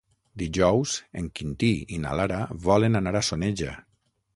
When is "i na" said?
1.99-2.17